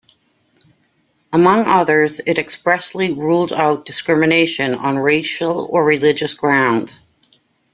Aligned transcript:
Among 1.31 1.67
others, 1.67 2.19
it 2.25 2.39
expressly 2.39 3.13
ruled 3.13 3.53
out 3.53 3.85
discrimination 3.85 4.73
on 4.73 4.97
racial 4.97 5.67
or 5.69 5.85
religious 5.85 6.33
grounds. 6.33 7.01